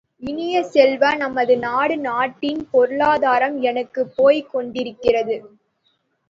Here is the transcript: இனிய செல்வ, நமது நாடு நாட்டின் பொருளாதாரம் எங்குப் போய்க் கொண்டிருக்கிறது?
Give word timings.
இனிய 0.23 0.63
செல்வ, 0.65 1.15
நமது 1.15 1.57
நாடு 1.57 1.97
நாட்டின் 1.99 2.67
பொருளாதாரம் 2.71 3.61
எங்குப் 3.61 4.11
போய்க் 4.15 4.49
கொண்டிருக்கிறது? 4.49 5.37